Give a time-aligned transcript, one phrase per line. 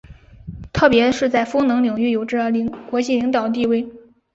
[0.73, 2.51] 特别是在风能领域有着
[2.89, 3.87] 国际领导地位。